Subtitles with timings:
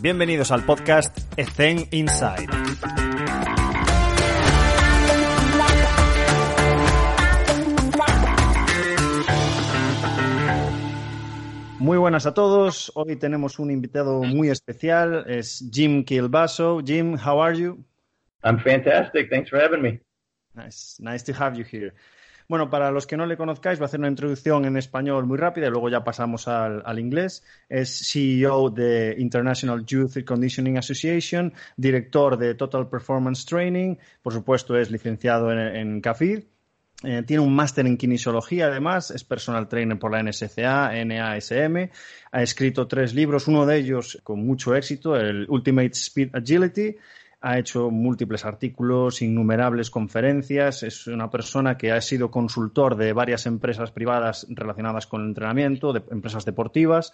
[0.00, 2.46] Bienvenidos al podcast Ethen Inside.
[11.80, 12.92] Muy buenas a todos.
[12.94, 15.24] Hoy tenemos un invitado muy especial.
[15.26, 16.80] Es Jim Kilbaso.
[16.84, 17.84] Jim, how are you?
[18.44, 19.28] I'm fantastic.
[19.30, 19.98] Thanks for having me.
[20.54, 21.92] Nice, nice to have you here.
[22.48, 25.36] Bueno, para los que no le conozcáis, voy a hacer una introducción en español muy
[25.36, 27.44] rápida y luego ya pasamos al, inglés.
[27.68, 34.90] Es CEO de International Youth Conditioning Association, director de Total Performance Training, por supuesto es
[34.90, 36.44] licenciado en, en CAFID.
[37.04, 41.90] Eh, tiene un máster en kinesiología, además, es personal trainer por la NSCA, NASM.
[42.32, 46.96] Ha escrito tres libros, uno de ellos con mucho éxito, el Ultimate Speed Agility,
[47.40, 53.46] ha hecho múltiples artículos, innumerables conferencias, es una persona que ha sido consultor de varias
[53.46, 57.12] empresas privadas relacionadas con el entrenamiento, de empresas deportivas.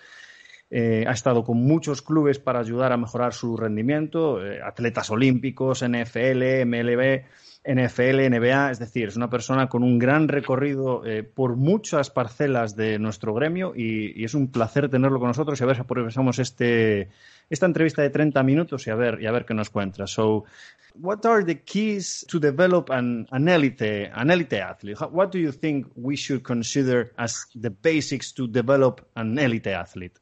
[0.71, 5.83] Eh, ha estado con muchos clubes para ayudar a mejorar su rendimiento, eh, atletas olímpicos,
[5.83, 7.27] NFL, MLB,
[7.65, 12.77] NFL, NBA, es decir, es una persona con un gran recorrido eh, por muchas parcelas
[12.77, 15.83] de nuestro gremio y, y, es un placer tenerlo con nosotros y a ver si
[15.83, 17.09] aprovechamos este,
[17.51, 20.07] esta entrevista de 30 minutos y a ver, y a ver qué nos cuenta.
[20.07, 20.45] So,
[20.95, 24.97] what are the keys to develop an, an elite, an elite athlete?
[25.11, 30.19] What do you think we should consider as the basics to develop an elite athlete?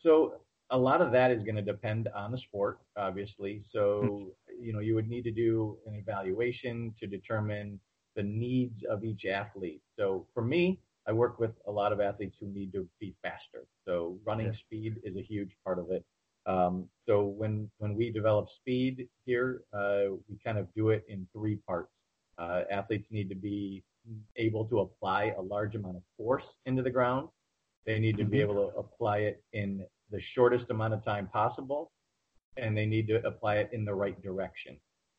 [0.00, 0.34] So,
[0.70, 3.62] a lot of that is going to depend on the sport, obviously.
[3.70, 4.64] So, mm-hmm.
[4.64, 7.78] you know, you would need to do an evaluation to determine
[8.16, 9.82] the needs of each athlete.
[9.96, 13.66] So, for me, I work with a lot of athletes who need to be faster.
[13.84, 14.58] So, running yeah.
[14.66, 16.04] speed is a huge part of it.
[16.46, 21.26] Um, so when when we develop speed here, uh, we kind of do it in
[21.32, 21.90] three parts.
[22.38, 23.84] Uh, athletes need to be
[24.36, 27.28] able to apply a large amount of force into the ground.
[27.86, 31.92] They need to be able to apply it in the shortest amount of time possible,
[32.56, 34.78] and they need to apply it in the right direction.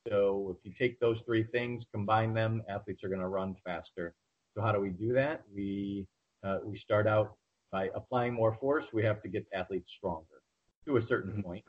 [0.09, 4.13] So if you take those three things, combine them, athletes are going to run faster.
[4.53, 5.43] So how do we do that?
[5.53, 6.05] We
[6.43, 7.35] uh, we start out
[7.71, 8.83] by applying more force.
[8.91, 10.42] We have to get athletes stronger
[10.85, 11.63] to a certain point.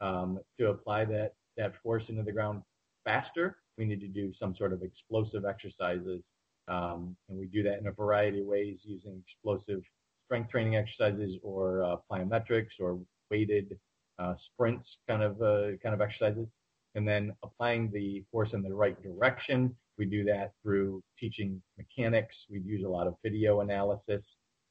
[0.00, 2.62] Um, to apply that that force into the ground
[3.04, 6.22] faster, we need to do some sort of explosive exercises,
[6.68, 9.82] um, and we do that in a variety of ways using explosive
[10.24, 12.98] strength training exercises or uh, plyometrics or
[13.30, 13.76] weighted
[14.18, 16.46] uh, sprints kind of uh, kind of exercises,
[16.94, 19.74] and then applying the force in the right direction.
[19.98, 22.34] We do that through teaching mechanics.
[22.48, 24.22] We use a lot of video analysis.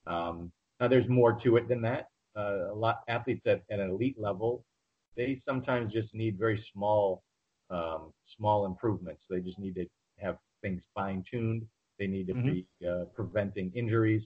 [0.08, 2.08] Um, now, there's more to it than that
[2.38, 4.64] uh, a lot athletes at, at an elite level,
[5.16, 7.24] they sometimes just need very small
[7.70, 9.22] um, small improvements.
[9.30, 9.86] They just need to
[10.20, 11.66] have things fine tuned.
[12.00, 12.52] They need to mm-hmm.
[12.52, 14.24] be uh, preventing injuries.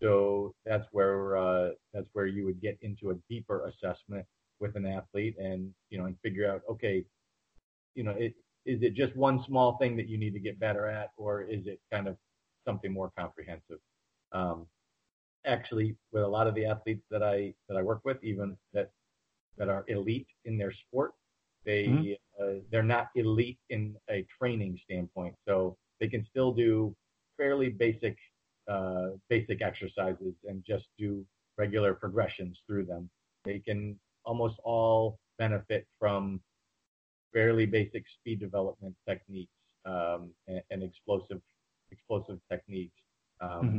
[0.00, 4.26] So that's where uh, that's where you would get into a deeper assessment
[4.58, 7.04] with an athlete, and you know, and figure out, okay,
[7.94, 10.86] you know, it, is it just one small thing that you need to get better
[10.86, 12.16] at, or is it kind of
[12.64, 13.78] something more comprehensive?
[14.32, 14.66] Um,
[15.46, 18.90] actually with a lot of the athletes that I that I work with, even that
[19.58, 21.12] that are elite in their sport,
[21.64, 22.42] they mm-hmm.
[22.42, 25.34] uh, they're not elite in a training standpoint.
[25.46, 26.94] So they can still do
[27.36, 28.16] fairly basic
[28.68, 31.24] uh, basic exercises and just do
[31.58, 33.10] regular progressions through them.
[33.44, 36.40] They can almost all benefit from
[37.32, 39.52] fairly basic speed development techniques
[39.84, 41.40] um, and, and explosive
[41.90, 42.94] explosive techniques
[43.42, 43.78] um,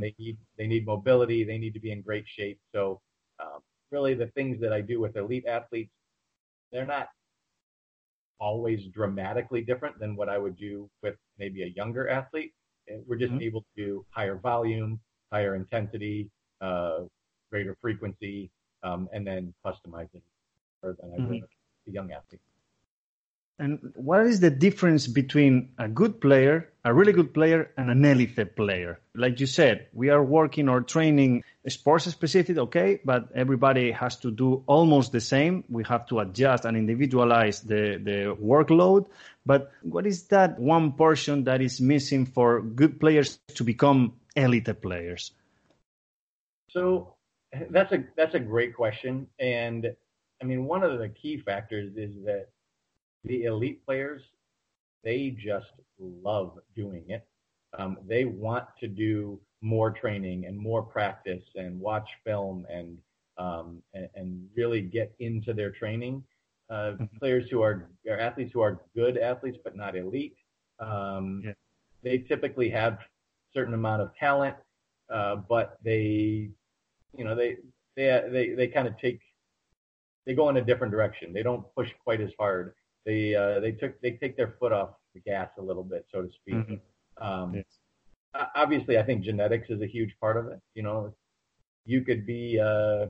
[0.58, 1.44] They need mobility.
[1.44, 2.58] They need to be in great shape.
[2.74, 3.00] So
[3.40, 5.92] um, really, the things that I do with elite athletes,
[6.72, 7.08] they're not
[8.40, 12.52] always dramatically different than what I would do with maybe a younger athlete.
[13.06, 13.42] We're just mm-hmm.
[13.42, 15.00] able to do higher volume,
[15.32, 16.30] higher intensity,
[16.60, 17.00] uh,
[17.50, 18.50] greater frequency,
[18.82, 20.20] um, and then customizing
[20.82, 21.90] further than I would mm-hmm.
[21.90, 22.40] a young athlete.
[23.58, 28.04] And what is the difference between a good player, a really good player, and an
[28.04, 28.98] elite player?
[29.14, 34.32] Like you said, we are working or training sports specific, okay, but everybody has to
[34.32, 35.62] do almost the same.
[35.68, 39.06] We have to adjust and individualize the, the workload.
[39.46, 44.82] But what is that one portion that is missing for good players to become elite
[44.82, 45.30] players?
[46.70, 47.14] So
[47.70, 49.28] that's a that's a great question.
[49.38, 49.94] And
[50.42, 52.48] I mean one of the key factors is that
[53.24, 54.22] the elite players,
[55.02, 57.26] they just love doing it.
[57.78, 62.98] Um, they want to do more training and more practice and watch film and
[63.36, 66.22] um, and, and, really get into their training.
[66.70, 67.04] Uh, mm-hmm.
[67.18, 70.36] players who are, are, athletes who are good athletes but not elite,
[70.78, 71.52] um, yeah.
[72.04, 72.98] they typically have
[73.52, 74.54] certain amount of talent,
[75.12, 76.48] uh, but they,
[77.16, 77.56] you know, they
[77.96, 79.20] they they they kind of take
[80.26, 81.32] they go in a different direction.
[81.32, 82.74] They don't push quite as hard.
[83.06, 86.22] They uh, they took they take their foot off the gas a little bit, so
[86.22, 86.54] to speak.
[86.54, 87.24] Mm-hmm.
[87.26, 87.64] Um, yes.
[88.56, 90.60] Obviously, I think genetics is a huge part of it.
[90.74, 91.14] You know,
[91.84, 93.06] you could be uh,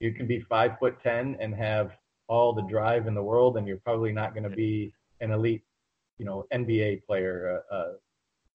[0.00, 1.92] you can be five foot ten and have
[2.28, 5.62] all the drive in the world, and you're probably not going to be an elite,
[6.18, 7.62] you know, NBA player.
[7.70, 7.92] Uh, uh,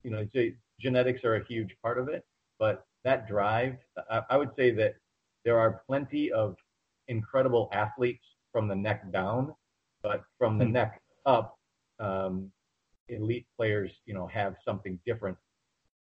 [0.04, 0.26] you know,
[0.80, 2.26] genetics are a huge part of it,
[2.60, 3.78] but that drive,
[4.10, 4.96] I, I would say that
[5.46, 6.56] there are plenty of
[7.08, 9.54] incredible athletes from the neck down,
[10.04, 10.74] but from the hmm.
[10.74, 11.58] neck up,
[12.00, 12.52] um,
[13.08, 15.38] elite players, you know, have something different.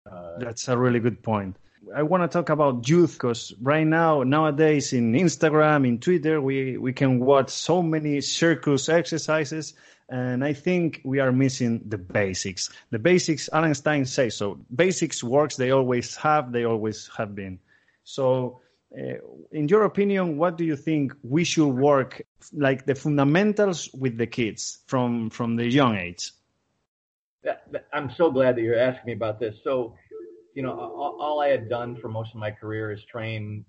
[0.09, 1.57] Uh, That's a really good point.
[1.95, 6.77] I want to talk about youth because right now, nowadays, in Instagram, in Twitter, we,
[6.77, 9.73] we can watch so many circus exercises,
[10.09, 12.69] and I think we are missing the basics.
[12.91, 14.59] The basics, Alan Stein says so.
[14.75, 17.59] Basics works, they always have, they always have been.
[18.03, 18.61] So,
[18.91, 22.21] in your opinion, what do you think we should work
[22.53, 26.31] like the fundamentals with the kids from from the young age?
[27.93, 29.55] I'm so glad that you're asking me about this.
[29.63, 29.95] So,
[30.55, 33.63] you know, all, all, I had done for most of my career is train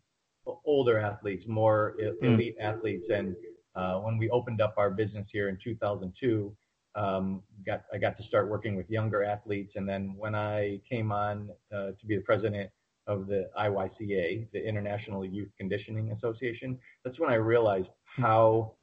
[0.64, 2.24] older athletes, more hmm.
[2.24, 2.64] elite mm.
[2.64, 3.06] athletes.
[3.10, 3.36] And
[3.76, 6.52] uh, when we opened up our business here in 2002,
[6.96, 9.74] um, got I got to start working with younger athletes.
[9.76, 12.70] And then when I came on uh, to be the president
[13.06, 18.74] of the IYCA, the International Youth Conditioning Association, that's when I realized how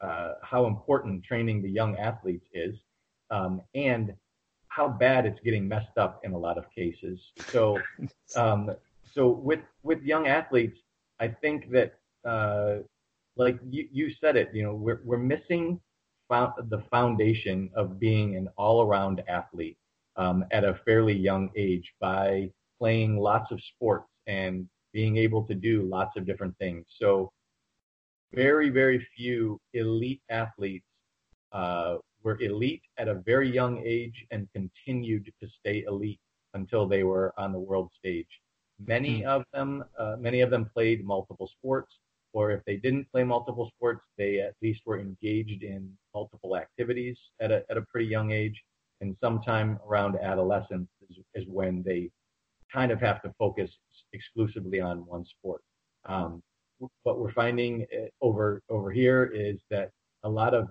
[0.00, 2.74] uh, how important training the young athletes is,
[3.30, 4.12] um, and
[4.68, 7.18] how bad it's getting messed up in a lot of cases.
[7.48, 7.78] So,
[8.36, 8.72] um,
[9.14, 10.78] so with with young athletes,
[11.18, 11.94] I think that
[12.24, 12.82] uh,
[13.36, 15.80] like you, you said it, you know, we're we're missing
[16.28, 19.78] found, the foundation of being an all around athlete
[20.16, 25.54] um, at a fairly young age by playing lots of sports and being able to
[25.54, 26.86] do lots of different things.
[27.00, 27.32] So,
[28.32, 30.86] very very few elite athletes
[31.52, 36.20] uh, were elite at a very young age and continued to stay elite
[36.54, 38.26] until they were on the world stage.
[38.84, 39.26] Many mm.
[39.26, 41.92] of them, uh, many of them played multiple sports,
[42.32, 47.16] or if they didn't play multiple sports, they at least were engaged in multiple activities
[47.40, 48.60] at a, at a pretty young age.
[49.00, 52.10] And sometime around adolescence is, is when they
[52.76, 53.70] kind of have to focus
[54.12, 55.62] exclusively on one sport.
[56.04, 56.42] Um,
[57.04, 59.90] what we're finding uh, over over here is that
[60.24, 60.68] a lot of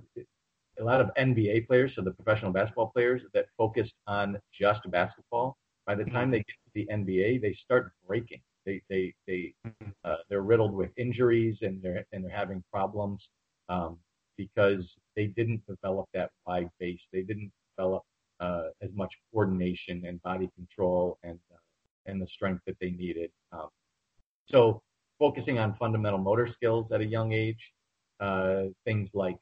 [0.79, 5.57] a lot of NBA players, so the professional basketball players that focused on just basketball,
[5.87, 8.41] by the time they get to the NBA, they start breaking.
[8.67, 9.89] They they they mm-hmm.
[10.03, 13.27] uh, they're riddled with injuries and they're and they're having problems
[13.67, 13.97] um,
[14.37, 14.85] because
[15.15, 17.01] they didn't develop that wide base.
[17.11, 18.03] They didn't develop
[18.39, 21.39] uh, as much coordination and body control and
[22.05, 23.31] and the strength that they needed.
[23.51, 23.69] Um,
[24.47, 24.81] so
[25.19, 27.59] focusing on fundamental motor skills at a young age,
[28.19, 29.37] uh, things like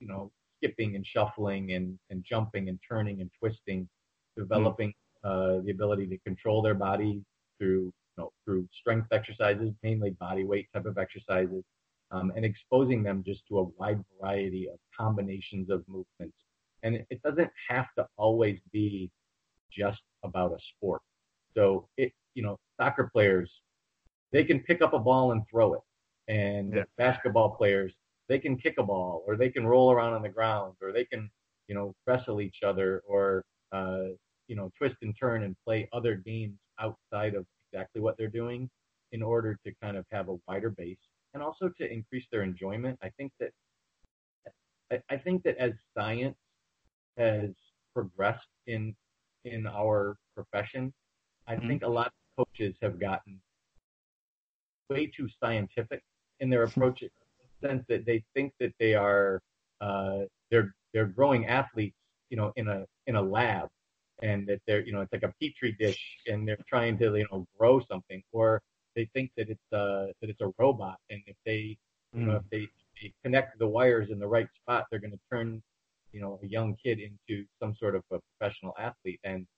[0.00, 3.88] you know skipping and shuffling and, and jumping and turning and twisting,
[4.36, 4.92] developing
[5.24, 7.22] uh, the ability to control their body
[7.58, 11.64] through you know, through strength exercises, mainly body weight type of exercises,
[12.10, 16.36] um, and exposing them just to a wide variety of combinations of movements.
[16.82, 19.10] And it, it doesn't have to always be
[19.70, 21.02] just about a sport.
[21.56, 23.50] So it, you know, soccer players,
[24.32, 25.80] they can pick up a ball and throw it,
[26.28, 26.82] and yeah.
[26.98, 27.92] basketball players,
[28.28, 31.04] they can kick a ball or they can roll around on the ground or they
[31.04, 31.30] can,
[31.68, 34.08] you know, wrestle each other or, uh,
[34.48, 38.68] you know, twist and turn and play other games outside of exactly what they're doing
[39.12, 40.98] in order to kind of have a wider base
[41.34, 42.98] and also to increase their enjoyment.
[43.02, 43.50] I think that
[44.90, 46.36] I, I think that as science
[47.16, 47.50] has
[47.94, 48.94] progressed in
[49.44, 50.92] in our profession,
[51.46, 51.68] I mm-hmm.
[51.68, 53.40] think a lot of coaches have gotten
[54.88, 56.02] way too scientific
[56.40, 57.10] in their approach in
[57.60, 59.40] the sense that they think that they are
[59.80, 61.96] uh, they're they're growing athletes,
[62.30, 63.68] you know, in a in a lab,
[64.22, 67.26] and that they're you know it's like a petri dish, and they're trying to you
[67.30, 68.62] know grow something, or
[68.94, 71.76] they think that it's uh that it's a robot, and if they
[72.14, 72.26] you mm.
[72.26, 72.66] know if they,
[73.02, 75.62] they connect the wires in the right spot, they're going to turn
[76.12, 79.44] you know a young kid into some sort of a professional athlete, and you know
[79.44, 79.55] what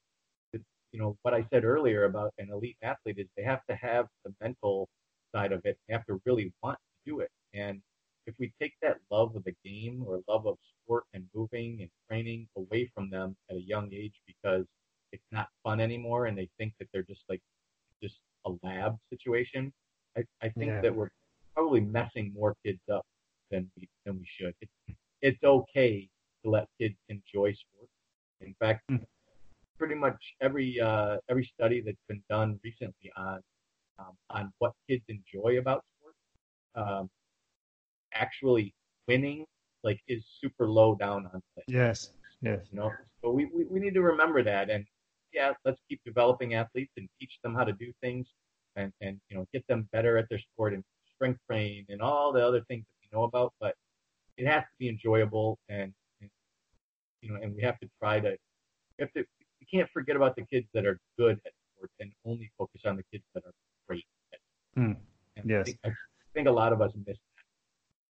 [1.39, 4.89] I said earlier about an elite athlete is they have to have the mental
[5.35, 5.79] side of it.
[5.87, 7.31] They have to really want to do it.
[7.55, 7.81] And
[8.27, 11.91] if we take that love of the game or love of sport and moving and
[12.09, 14.65] training away from them at a young age because
[15.13, 17.41] it's not fun anymore and they think that they're just like
[18.03, 18.17] just
[18.47, 19.73] a lab situation,
[20.17, 20.81] I, I think yeah.
[20.81, 21.11] that we're
[21.55, 23.05] probably messing more kids up
[23.51, 24.55] than we than we should.
[24.61, 26.09] It's it's okay
[26.45, 27.93] to let kids enjoy sports.
[28.41, 29.05] In fact, mm.
[29.79, 31.28] pretty much every uh, every
[31.69, 33.41] study that's been done recently on
[33.99, 36.17] um, on what kids enjoy about sports
[36.77, 37.11] um,
[38.15, 38.73] actually
[39.07, 39.45] winning
[39.85, 41.67] like is super low down on things.
[41.69, 42.13] Yes.
[42.41, 42.61] Yes.
[42.71, 44.85] You know, so we, we, we need to remember that and
[45.33, 48.27] yeah, let's keep developing athletes and teach them how to do things
[48.77, 50.85] and, and you know, get them better at their sport and
[51.15, 53.75] strength training and all the other things that we know about, but
[54.37, 56.31] it has to be enjoyable and, and
[57.21, 59.25] you know, and we have to try to we have to
[59.61, 62.97] we can't forget about the kids that are good at sports and only focus on
[62.97, 63.55] the kids that are
[63.87, 64.41] great at
[64.77, 64.97] Mm.
[65.45, 65.61] Yes.
[65.61, 65.91] I think, I
[66.35, 67.17] think a lot of us miss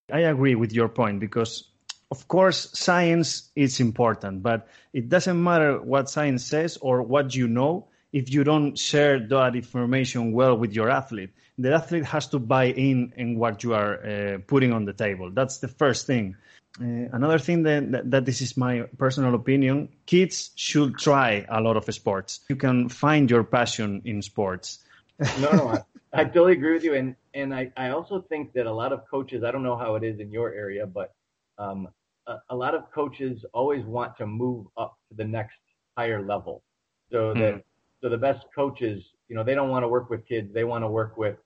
[0.08, 0.14] that.
[0.14, 1.70] I agree with your point because,
[2.10, 7.48] of course, science is important, but it doesn't matter what science says or what you
[7.48, 11.30] know if you don't share that information well with your athlete.
[11.58, 15.30] The athlete has to buy in in what you are uh, putting on the table.
[15.30, 16.36] That's the first thing.
[16.80, 21.60] Uh, another thing that, that, that this is my personal opinion kids should try a
[21.60, 22.40] lot of sports.
[22.48, 24.78] You can find your passion in sports.
[25.40, 25.82] No, no, I,
[26.12, 29.02] I totally agree with you, and and I, I also think that a lot of
[29.10, 31.12] coaches, I don't know how it is in your area, but
[31.58, 31.88] um,
[32.26, 35.58] a, a lot of coaches always want to move up to the next
[35.96, 36.62] higher level,
[37.10, 37.62] so that Mm.
[38.00, 40.84] so the best coaches, you know, they don't want to work with kids, they want
[40.84, 41.36] to work with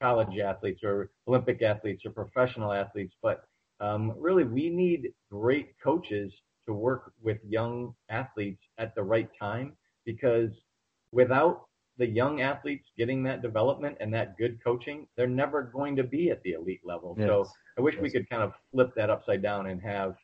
[0.00, 3.44] college athletes or Olympic athletes or professional athletes, but
[3.80, 6.32] um, really we need great coaches
[6.66, 10.50] to work with young athletes at the right time because
[11.12, 11.66] without
[11.98, 16.30] the young athletes getting that development and that good coaching, they're never going to be
[16.30, 17.14] at the elite level.
[17.26, 17.44] So
[17.78, 20.14] I wish we could kind of flip that upside down and have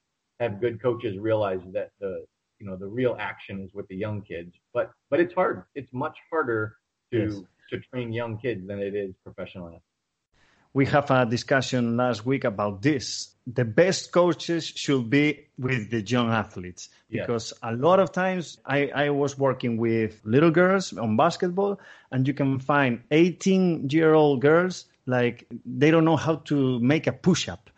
[0.40, 2.24] have good coaches realize that the
[2.58, 4.54] you know the real action is with the young kids.
[4.72, 5.64] But but it's hard.
[5.74, 6.76] It's much harder
[7.12, 7.42] to Yes.
[7.70, 9.82] to train young kids than it is professional athletes.
[10.76, 13.30] We have a discussion last week about this.
[13.46, 17.22] The best coaches should be with the young athletes Yeah.
[17.22, 21.80] because a lot of times I, I was working with little girls on basketball,
[22.12, 27.06] and you can find 18 year old girls like they don't know how to make
[27.06, 27.70] a push up.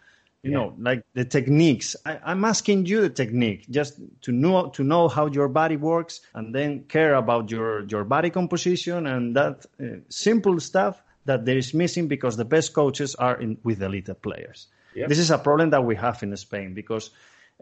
[0.42, 0.56] You Yeah.
[0.58, 1.94] know, like the techniques.
[2.04, 3.92] I, I'm asking you the technique just
[4.24, 8.30] to know to know how your body works, and then care about your your body
[8.30, 10.94] composition and that uh, simple stuff
[11.24, 14.68] that there is missing because the best coaches are in, with elite players.
[14.94, 15.08] Yep.
[15.08, 17.10] This is a problem that we have in Spain because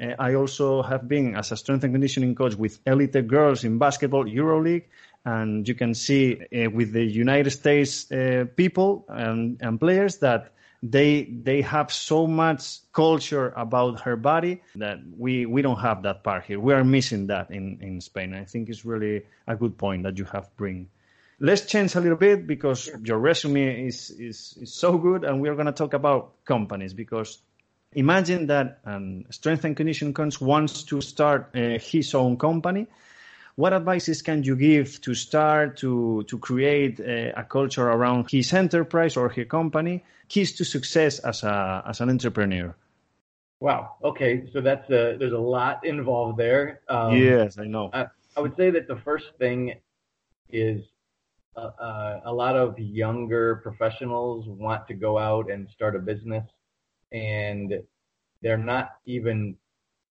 [0.01, 3.79] uh, I also have been as a strength and conditioning coach with elite girls in
[3.79, 4.85] basketball EuroLeague,
[5.25, 10.53] and you can see uh, with the United States uh, people and, and players that
[10.83, 16.23] they they have so much culture about her body that we we don't have that
[16.23, 16.61] part here.
[16.61, 18.35] We are missing that in in Spain.
[18.35, 20.89] I think it's really a good point that you have bring.
[21.39, 25.55] Let's change a little bit because your resume is, is, is so good, and we're
[25.55, 27.43] going to talk about companies because
[27.93, 32.87] imagine that um, strength and conditioning coach wants to start uh, his own company.
[33.55, 38.53] What advices can you give to start to to create uh, a culture around his
[38.53, 40.05] enterprise or his company?
[40.29, 42.75] Keys to success as a as an entrepreneur.
[43.61, 43.97] Wow.
[44.03, 44.49] Okay.
[44.53, 46.81] So that's a, there's a lot involved there.
[46.89, 47.91] Um, yes, I know.
[47.93, 49.75] I, I would say that the first thing
[50.51, 50.96] is uh,
[51.57, 56.45] uh, a lot of younger professionals want to go out and start a business,
[57.13, 57.83] and
[58.43, 59.57] they're not even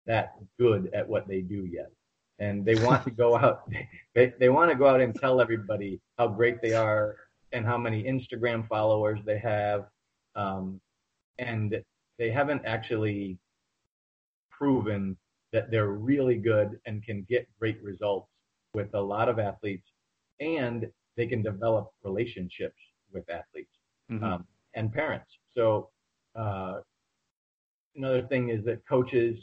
[0.06, 1.92] that good at what they do yet.
[2.40, 3.72] And they want to go out.
[4.14, 7.18] They they want to go out and tell everybody how great they are
[7.52, 9.88] and how many Instagram followers they have,
[10.38, 10.80] um,
[11.38, 11.84] and
[12.18, 13.38] they haven't actually
[14.50, 15.18] proven
[15.52, 18.30] that they're really good and can get great results
[18.74, 19.88] with a lot of athletes
[20.40, 22.80] and they can develop relationships
[23.12, 23.72] with athletes
[24.12, 24.24] Mhm.
[24.24, 25.32] um, and parents.
[25.54, 25.90] So
[26.36, 26.82] uh,
[27.96, 29.38] another thing is that coaches,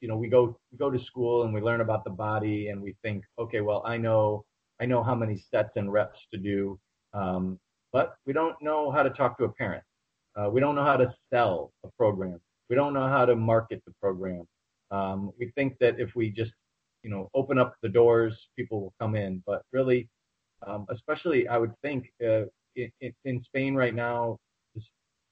[0.00, 2.80] you know, we go we go to school and we learn about the body and
[2.80, 4.44] we think, okay, well, I know
[4.80, 6.78] I know how many sets and reps to do,
[7.12, 7.58] um,
[7.92, 9.84] but we don't know how to talk to a parent.
[10.36, 12.40] Uh, we don't know how to sell a program.
[12.70, 14.46] We don't know how to market the program.
[14.90, 16.52] Um, we think that if we just,
[17.02, 19.42] you know, open up the doors, people will come in.
[19.46, 20.08] But really,
[20.66, 22.44] um, especially I would think uh,
[22.76, 24.38] in, in Spain right now,
[24.74, 24.84] this,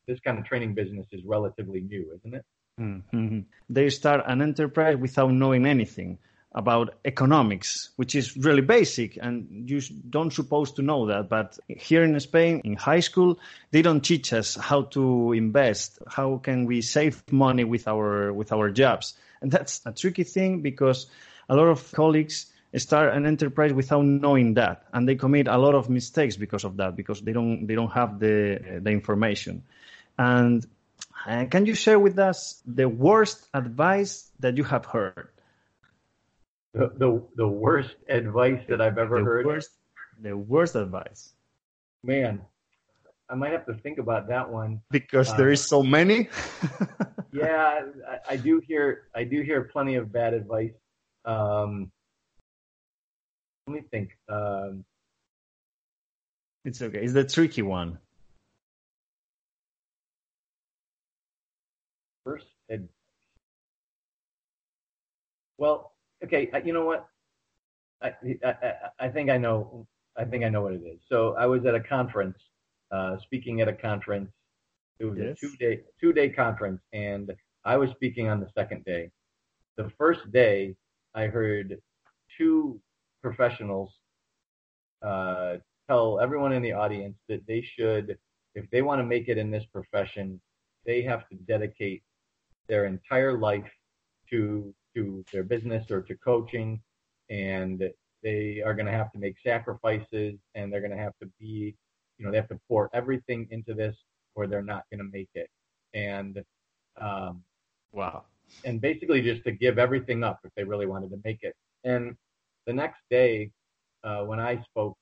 [0.06, 2.44] this kind of training business is relatively new, isn't it?
[2.80, 3.46] Mhm.
[3.70, 6.18] They start an enterprise without knowing anything
[6.52, 9.80] about economics, which is really basic, and you
[10.10, 11.28] don't supposed to know that.
[11.28, 13.38] But here in Spain, in high school,
[13.70, 15.98] they don't teach us how to invest.
[16.08, 19.14] How can we save money with our with our jobs?
[19.42, 21.06] And that's a tricky thing because
[21.48, 22.46] a lot of colleagues
[22.78, 26.76] start an enterprise without knowing that, and they commit a lot of mistakes because of
[26.76, 29.62] that, because they don't they don't have the the information.
[30.18, 30.66] And
[31.26, 35.28] uh, can you share with us the worst advice that you have heard?
[36.74, 39.46] The the, the worst advice that I've ever the heard.
[39.46, 39.70] Worst,
[40.20, 41.32] the worst advice.
[42.02, 42.42] Man,
[43.28, 46.28] I might have to think about that one because there is so many.
[47.32, 50.74] yeah, I, I, do hear I do hear plenty of bad advice.
[51.24, 51.90] Um,
[53.66, 54.10] let me think.
[54.28, 54.84] Um,
[56.64, 56.98] it's okay.
[57.02, 57.98] It's the tricky one.
[62.24, 62.88] First, ed-
[65.58, 65.92] well,
[66.24, 66.50] okay.
[66.64, 67.06] You know what?
[68.02, 68.12] I,
[68.44, 69.86] I I think I know.
[70.16, 71.00] I think I know what it is.
[71.08, 72.38] So I was at a conference,
[72.90, 74.30] uh, speaking at a conference.
[74.98, 75.36] It was yes.
[75.36, 77.32] a two day two day conference, and
[77.64, 79.10] I was speaking on the second day.
[79.76, 80.74] The first day,
[81.14, 81.78] I heard
[82.36, 82.80] two
[83.22, 83.92] professionals
[85.04, 85.56] uh,
[85.88, 88.18] tell everyone in the audience that they should,
[88.54, 90.40] if they want to make it in this profession,
[90.84, 92.02] they have to dedicate
[92.68, 93.70] their entire life
[94.30, 96.80] to to their business or to coaching,
[97.28, 97.82] and
[98.22, 101.76] they are going to have to make sacrifices, and they're going to have to be,
[102.16, 103.94] you know, they have to pour everything into this,
[104.34, 105.50] or they're not going to make it.
[105.92, 106.42] And
[107.00, 107.42] um,
[107.92, 108.24] wow.
[108.64, 111.54] And basically, just to give everything up if they really wanted to make it.
[111.84, 112.16] And
[112.66, 113.50] the next day,
[114.04, 114.96] uh, when I spoke,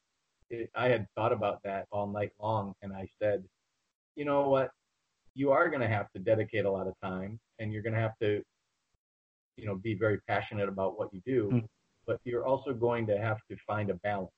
[0.50, 3.44] it, I had thought about that all night long, and I said,
[4.16, 4.70] you know what?
[5.34, 8.00] You are going to have to dedicate a lot of time, and you're going to
[8.00, 8.42] have to,
[9.56, 11.50] you know, be very passionate about what you do.
[11.52, 11.64] Mm.
[12.06, 14.30] But you're also going to have to find a balance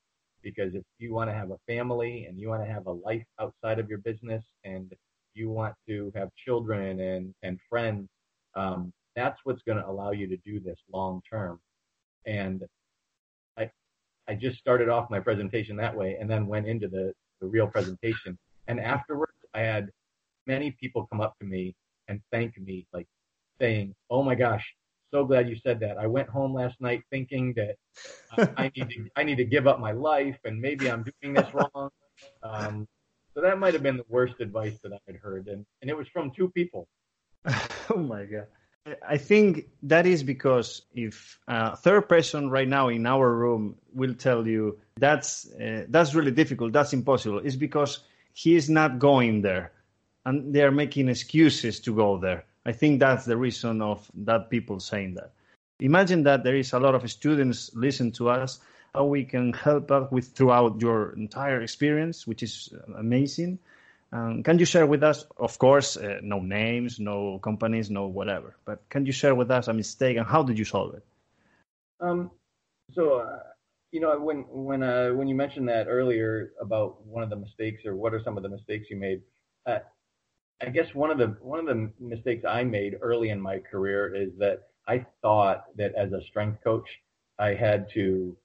[0.42, 3.25] because if you want to have a family and you want to have a life
[3.40, 4.92] outside of your business and
[5.35, 8.09] you want to have children and and friends,
[8.54, 11.59] um, that's what's going to allow you to do this long term.
[12.26, 12.62] And
[14.28, 17.66] I just started off my presentation that way and then went into the, the real
[17.66, 18.38] presentation.
[18.66, 19.90] And afterwards, I had
[20.47, 21.75] many people come up to me
[22.09, 23.06] and thank me, like
[23.61, 24.64] saying, "Oh my gosh,
[25.11, 25.99] so glad you said that.
[25.99, 27.76] I went home last night thinking that
[28.56, 31.49] I need to I need to give up my life and maybe I'm doing this
[31.54, 31.90] wrong."
[32.42, 32.87] Um,
[33.35, 35.97] so that might have been the worst advice that I had heard, and and it
[35.97, 36.88] was from two people.
[37.90, 38.47] oh my god.
[39.07, 44.14] I think that is because if a third person right now in our room will
[44.14, 48.01] tell you that's uh, that's really difficult, that's impossible, it's because
[48.33, 49.72] he is not going there,
[50.25, 52.44] and they are making excuses to go there.
[52.64, 55.33] I think that's the reason of that people saying that.
[55.81, 58.61] Imagine that there is a lot of students listen to us.
[58.94, 63.59] How we can help out with throughout your entire experience, which is amazing
[64.12, 68.57] um, can you share with us, of course, uh, no names, no companies, no whatever,
[68.64, 71.05] but can you share with us a mistake and how did you solve it?
[72.01, 72.31] Um,
[72.95, 73.38] so, uh,
[73.90, 77.85] you know, when when uh, when you mentioned that earlier about one of the mistakes
[77.85, 79.23] or what are some of the mistakes you made,
[79.66, 79.79] uh,
[80.61, 84.14] I guess one of the one of the mistakes I made early in my career
[84.14, 86.88] is that I thought that as a strength coach,
[87.38, 88.37] I had to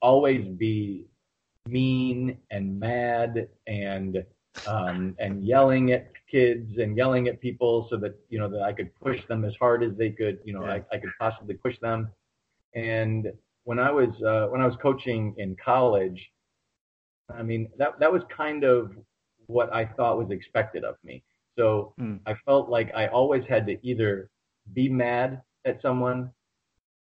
[0.00, 1.06] always be
[1.66, 4.24] mean and mad and
[4.66, 8.72] um, and yelling at kids and yelling at people so that you know that I
[8.72, 10.80] could push them as hard as they could you know yeah.
[10.92, 12.10] I, I could possibly push them
[12.74, 13.32] and
[13.64, 16.30] when I was uh, when I was coaching in college
[17.34, 18.92] I mean that that was kind of
[19.46, 21.22] what I thought was expected of me
[21.58, 22.18] so mm.
[22.26, 24.30] I felt like I always had to either
[24.72, 26.30] be mad at someone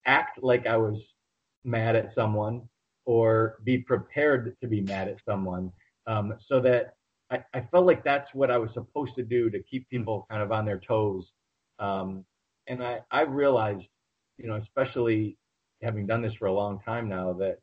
[0.07, 0.99] act like I was
[1.65, 2.63] mad at someone
[3.05, 5.73] or be prepared to be mad at someone
[6.07, 6.95] um, so that
[7.33, 10.43] I, I felt like that's what I was supposed to do to keep people kind
[10.43, 11.25] of on their toes.
[11.79, 12.25] Um,
[12.69, 13.87] and I, I realized,
[14.37, 15.39] you know, especially
[15.83, 17.59] having done this for a long time now, that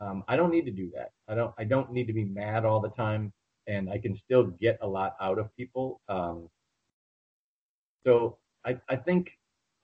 [0.00, 1.10] um, I don't need to do that.
[1.28, 3.32] I don't I don't need to be mad all the time,
[3.66, 6.00] and I can still get a lot out of people.
[6.08, 6.48] Um,
[8.06, 9.28] so I, I think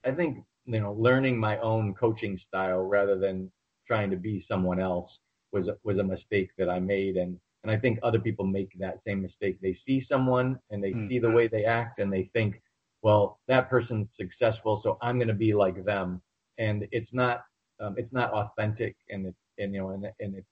[0.05, 3.53] I think you know learning my own coaching style rather than
[3.87, 5.11] trying to be someone else
[5.53, 9.01] was was a mistake that I made, and and I think other people make that
[9.05, 9.59] same mistake.
[9.61, 11.09] They see someone and they mm.
[11.09, 12.63] see the way they act and they think,
[13.03, 16.23] well, that person's successful, so I'm going to be like them.
[16.59, 17.43] And it's not,
[17.81, 18.95] um, it's not authentic.
[19.11, 20.45] And it's, and you know, and, and it,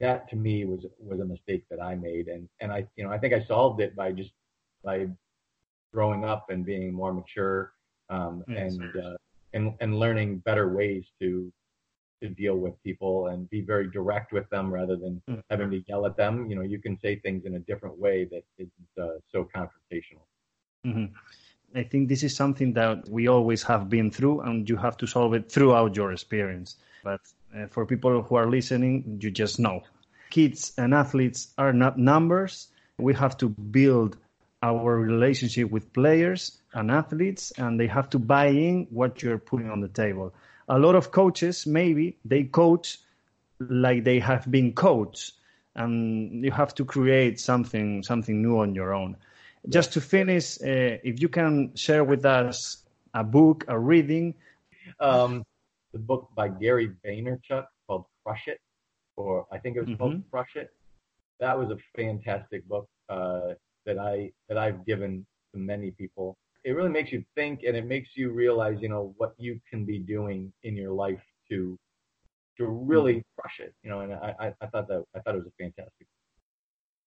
[0.00, 2.26] that to me was was a mistake that I made.
[2.26, 4.30] And and I, you know, I think I solved it by just
[4.84, 5.06] by
[5.94, 7.74] growing up and being more mature
[8.10, 8.72] um, yes.
[8.72, 9.16] and uh,
[9.52, 11.52] and and learning better ways to
[12.22, 15.40] to deal with people and be very direct with them rather than mm-hmm.
[15.50, 16.50] having to yell at them.
[16.50, 20.24] You know, you can say things in a different way that isn't uh, so confrontational.
[20.86, 21.06] Mm-hmm.
[21.74, 25.06] I think this is something that we always have been through, and you have to
[25.06, 26.76] solve it throughout your experience.
[27.04, 27.20] But
[27.54, 29.82] uh, for people who are listening, you just know
[30.30, 32.68] kids and athletes are not numbers.
[32.98, 34.16] We have to build
[34.62, 39.70] our relationship with players and athletes, and they have to buy in what you're putting
[39.70, 40.34] on the table
[40.68, 42.98] a lot of coaches maybe they coach
[43.60, 45.32] like they have been coached
[45.78, 49.16] and you have to create something something new on your own.
[49.68, 54.34] Just to finish, uh, if you can share with us a book, a reading.
[55.00, 55.44] Um,
[55.92, 58.60] the book by Gary Vaynerchuk called Crush It,
[59.16, 59.98] or I think it was mm-hmm.
[59.98, 60.70] called Crush It.
[61.40, 63.54] That was a fantastic book uh,
[63.86, 66.36] that I that I've given to many people.
[66.64, 69.84] It really makes you think, and it makes you realize, you know, what you can
[69.84, 71.78] be doing in your life to
[72.58, 73.40] to really mm-hmm.
[73.40, 73.74] crush it.
[73.82, 76.06] You know, and I, I thought that I thought it was a fantastic.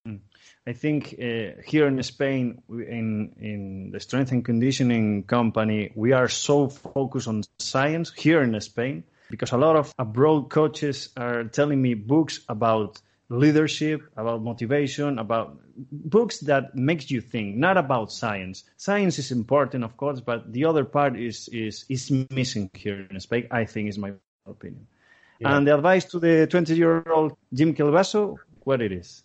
[0.08, 0.20] Mm.
[0.66, 6.28] I think uh, here in Spain, in in the strength and conditioning company, we are
[6.28, 11.82] so focused on science here in Spain because a lot of abroad coaches are telling
[11.82, 13.00] me books about
[13.32, 15.58] leadership, about motivation, about
[15.92, 18.66] books that makes you think, not about science.
[18.76, 23.20] Science is important, of course, but the other part is is is missing here in
[23.20, 23.48] Spain.
[23.50, 24.12] I think is my
[24.46, 24.86] opinion.
[25.40, 25.56] Yeah.
[25.56, 29.24] And the advice to the 20 year old Jim Kielbaso, what it is?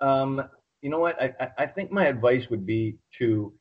[0.00, 0.48] Um,
[0.80, 1.20] you know what?
[1.20, 3.52] I, I think my advice would be to,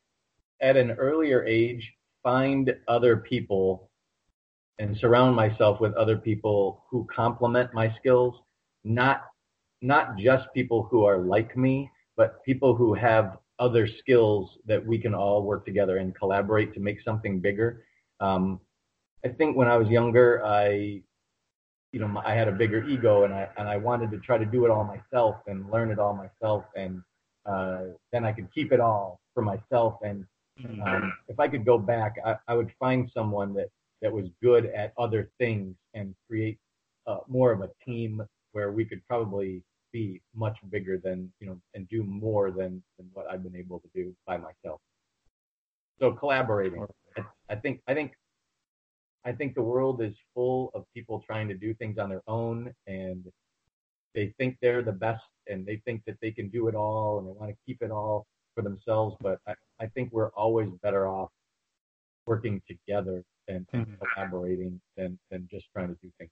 [0.61, 1.91] at an earlier age,
[2.21, 3.89] find other people
[4.79, 8.35] and surround myself with other people who complement my skills,
[8.83, 9.23] not
[9.81, 14.97] not just people who are like me, but people who have other skills that we
[14.97, 17.83] can all work together and collaborate to make something bigger.
[18.19, 18.59] Um,
[19.25, 21.01] I think when I was younger, I
[21.93, 24.45] you know, I had a bigger ego and I and I wanted to try to
[24.45, 27.01] do it all myself and learn it all myself and
[27.45, 30.25] uh, then I could keep it all for myself and
[30.61, 30.81] mm-hmm.
[30.81, 33.69] um, if I could go back, I, I would find someone that
[34.01, 36.59] that was good at other things and create
[37.07, 38.21] uh, more of a team
[38.57, 39.61] where we could probably
[39.93, 43.79] be much bigger than you know and do more than than what I've been able
[43.79, 44.79] to do by myself.
[45.99, 46.83] So collaborating,
[47.15, 48.13] I, I think I think
[49.25, 52.73] I think the world is full of people trying to do things on their own
[52.87, 53.23] and
[54.15, 57.27] they think they're the best and they think that they can do it all and
[57.27, 59.15] they want to keep it all for themselves.
[59.21, 61.29] But I, I think we're always better off
[62.25, 64.03] working together and, and mm-hmm.
[64.15, 66.31] collaborating than, than just trying to do things.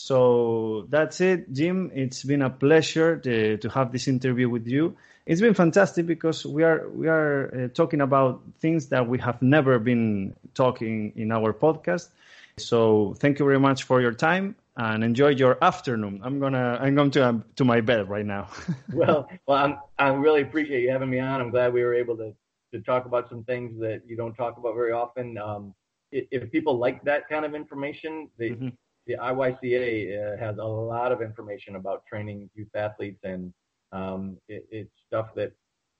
[0.00, 1.90] So that's it, Jim.
[1.92, 4.96] It's been a pleasure to, to have this interview with you.
[5.26, 9.42] It's been fantastic because we are we are uh, talking about things that we have
[9.42, 12.10] never been talking in our podcast.
[12.58, 16.20] So thank you very much for your time and enjoy your afternoon.
[16.22, 18.50] I'm gonna I'm going to um, to my bed right now.
[18.92, 21.40] well, well, I'm I really appreciate you having me on.
[21.40, 22.32] I'm glad we were able to
[22.72, 25.36] to talk about some things that you don't talk about very often.
[25.38, 25.74] Um,
[26.12, 28.68] if people like that kind of information, they, mm-hmm
[29.08, 33.52] the IYCA uh, has a lot of information about training youth athletes, and
[33.90, 35.52] um, it, it's stuff that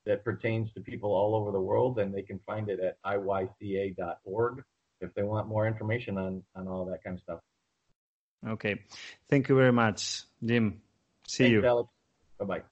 [0.06, 4.62] that pertains to people all over the world, and they can find it at iyca.org
[5.00, 7.40] if they want more information on on all that kind of stuff.
[8.46, 8.78] Okay,
[9.28, 10.82] thank you very much, Jim.
[11.26, 11.86] See Thanks, you.
[12.38, 12.62] Bye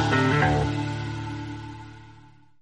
[0.00, 0.25] bye.